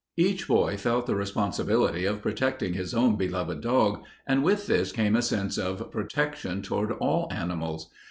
Each 0.17 0.47
boy 0.47 0.77
felt 0.77 1.05
the 1.05 1.13
responsibility 1.13 2.05
of 2.05 2.23
protecting 2.23 2.73
his 2.73 2.95
own 2.95 3.17
beloved 3.17 3.61
dog, 3.61 4.03
and 4.25 4.43
with 4.43 4.65
this 4.65 4.91
came 4.91 5.15
a 5.15 5.21
sense 5.21 5.59
of 5.59 5.91
protection 5.91 6.63
toward 6.63 6.91
all 6.93 7.27
animals. 7.29 7.87